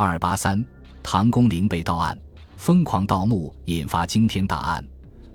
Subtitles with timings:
[0.00, 0.64] 二八三，
[1.02, 2.16] 唐公陵被盗案，
[2.56, 4.84] 疯狂盗墓引发惊天大案。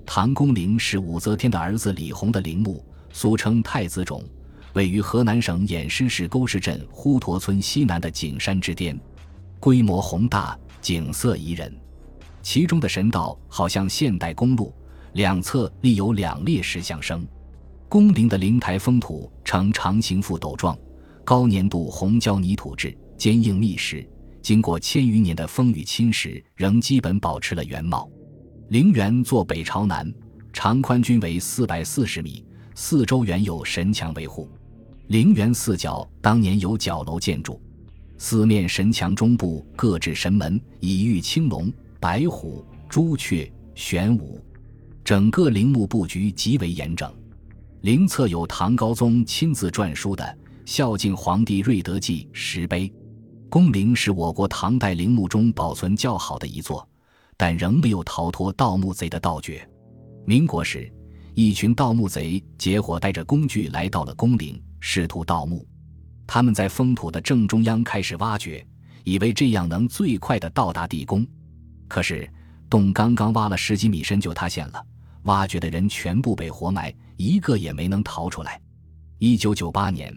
[0.06, 2.82] 唐公陵是武则天的儿子李弘的陵墓，
[3.12, 4.24] 俗称太子冢，
[4.72, 8.98] 位于河南省偃师市沟氏镇呼沱村西南的景山之巅，
[9.60, 11.70] 规模宏大，景色宜人。
[12.40, 14.72] 其中的神道好像现代公路，
[15.12, 17.22] 两侧立有两列石像生。
[17.86, 20.74] 宫陵的灵台封土呈长形覆斗状，
[21.22, 24.08] 高粘度红胶泥土质，坚硬密实，
[24.44, 28.06] 经过千余年的风雨侵蚀，仍基本保持了原貌。
[28.68, 30.12] 陵园坐北朝南，
[30.52, 34.46] 长宽均为四百四十米，四周原有神墙维护。
[35.06, 37.58] 陵园四角当年有角楼建筑，
[38.18, 41.72] 四面神墙中部各置神门，以玉青龙。
[41.98, 44.38] 白虎、朱雀、玄武，
[45.02, 47.10] 整个陵墓布局极为严整。
[47.80, 50.22] 陵侧有唐高宗亲自撰书的
[50.66, 52.92] 《孝敬皇帝瑞德记》石碑。
[53.54, 56.84] 宫陵是我国唐代陵墓中保存较好的一座，
[57.36, 59.64] 但仍没有逃脱盗墓贼的盗掘。
[60.26, 60.92] 民国时，
[61.34, 65.64] 一群盗墓贼结伙带着工具来到了宫陵，试图盗墓。
[66.26, 68.66] 他们在封土的正中央开始挖掘，
[69.04, 71.24] 以为这样能最快地到达地宫。
[71.86, 72.28] 可是，
[72.68, 74.84] 洞刚刚挖了十几米深就塌陷了，
[75.26, 78.60] 挖掘的人全部被活埋，一个也没能逃出来。
[79.18, 80.12] 一九九八年，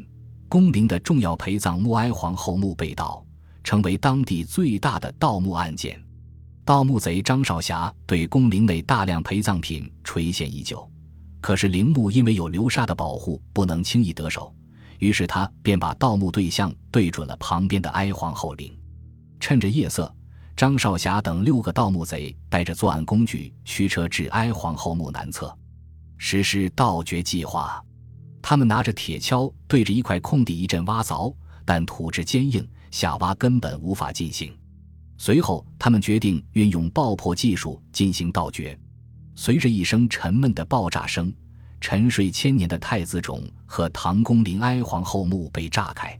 [0.49, 3.23] 宫陵的重要陪葬墓哀皇后墓被盗，
[3.67, 6.01] 成为当地最大的盗墓案件。
[6.63, 10.89] 盗墓贼张少侠对宫陵内大量陪葬品垂涎已久，
[11.41, 14.55] 可是陵墓因为有流沙的保护，不能轻易得手，
[14.99, 18.73] 于是他便把盗墓对象对准了旁边的哀皇后陵，
[19.37, 20.09] 趁着夜色。
[20.55, 25.53] 张少侠等六个盗墓贼带着作案工具驱车至哀皇后墓南侧，
[26.15, 27.83] 实施盗掘计划。
[28.41, 31.35] 他们拿着铁锹对着一块空地一阵挖凿，
[31.67, 34.57] 但土质坚硬，下挖根本无法进行。
[35.17, 38.79] 随后，他们决定运用爆破技术进行盗掘。
[39.35, 41.33] 随着一声沉闷的爆炸声，
[41.81, 46.17] 沉睡千年的太子冢和唐宫陵哀皇后墓被炸开。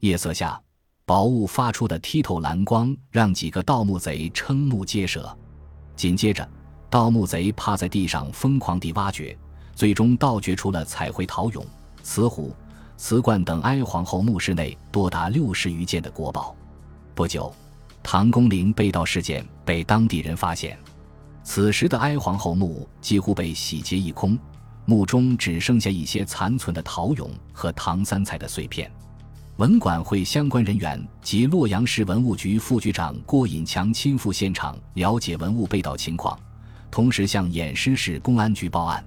[0.00, 0.60] 夜色下。
[1.06, 5.36] 宝物发出的剔透蓝光，让几个盗墓贼瞠目结舌。
[5.96, 6.48] 紧接着，
[6.88, 9.36] 盗墓贼趴在地上疯狂地挖掘，
[9.74, 11.64] 最终盗掘出了彩绘陶俑、
[12.04, 12.54] 瓷壶、
[13.02, 16.54] 瓷罐等哀皇后墓室内多达六十余件的国宝。
[17.14, 17.50] 不久，
[18.02, 20.78] 唐宫陵被盗事件被当地人发现，
[21.42, 24.38] 此时的哀皇后墓几乎被洗劫一空，
[24.84, 28.92] 墓中只剩下一些残存的陶俑和唐三彩的碎片。
[29.56, 36.38] 文管会相关人员及洛阳市文物局副局长郭引强亲赴现场了解文物被盗情况，
[36.90, 39.02] 同时向偃师市公安局报案。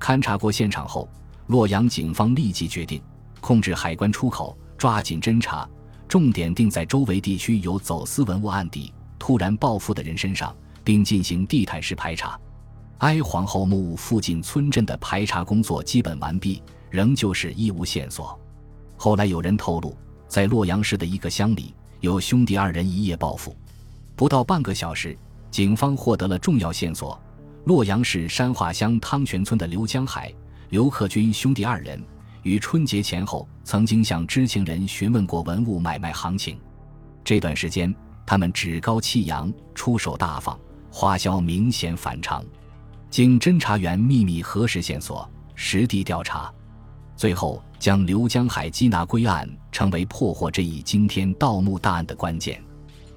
[0.00, 1.08] 勘察过现场后，
[1.46, 3.00] 洛阳警方立即决定
[3.40, 5.68] 控制海关出口，抓紧侦查，
[6.06, 12.38] 重点定在周围地区有走私文物案底、突然暴富的人身上，并进行地毯式排查。
[12.98, 18.38] 哀皇后墓附近村镇的排查工作基本完毕，仍旧是一无线索。
[18.96, 19.96] 后来有人透露，
[20.28, 23.56] 在洛阳市的一个乡里，有兄弟二人一夜暴富。
[24.14, 25.16] 不到半个小时，
[25.50, 27.18] 警方获得了重要线索：
[27.64, 30.30] 洛阳市山化乡汤泉村的刘江海、
[30.68, 32.02] 刘克军兄弟二人，
[32.42, 36.58] 于春节前后曾经向知情人询问过文物买卖行情。
[37.22, 40.58] 这段时间，他们趾高气扬，出手大方，
[40.90, 42.44] 花销明显反常。
[43.10, 46.52] 经侦查员秘密核实线索，实地调查。
[47.16, 52.62] 最后将刘江海缉拿归案，成为破获这一惊天盗墓大案的关键。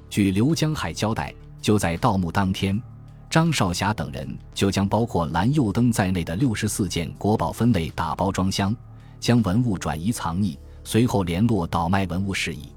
[0.10, 2.82] 据刘江海交代，就在盗墓当天，
[3.30, 8.76] 张少侠等人就将包括蓝釉灯在内的六十四件国宝分类打包装箱，
[9.24, 12.68] 将文物转移藏匿，随后联络倒卖文物事宜。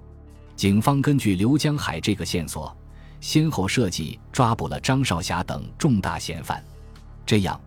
[0.55, 2.73] 警方根据刘江海这个线索，
[3.21, 6.62] 先后设计抓捕了张少侠等重大嫌犯，
[7.27, 7.61] 这样。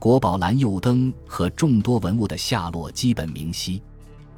[0.00, 3.80] 国宝蓝釉灯和众多文物的下落基本明晰。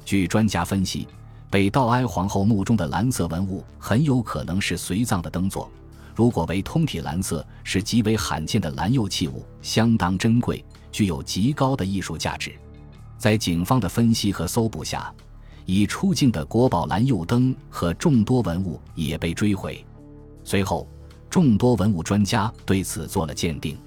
[0.05, 1.07] 据专家分析，
[1.49, 5.67] 北道哀皇后墓中的蓝色文物很有可能是随葬的灯座。
[6.13, 12.53] 如果为通体蓝色，是极为罕见的蓝釉器物，相当珍贵，具有极高的艺术价值。
[13.17, 15.13] 在警方的分析和搜捕下，
[15.65, 19.83] 已出境的国宝蓝釉灯和众多文物也被追回。
[20.43, 20.87] 随后，
[21.29, 23.77] 众多文物专家对此做了鉴定。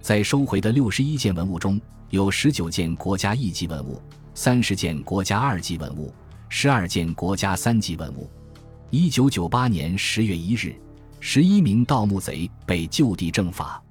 [0.00, 1.80] 在收回的六十一件文物中，
[2.10, 4.00] 有十九件国家一级文物，
[4.32, 6.12] 三十件国家二级文物，
[6.48, 8.30] 十二件国家三级文物。
[8.90, 10.74] 一九九八年十月一日，
[11.20, 13.82] 十一名盗墓贼被就地正法。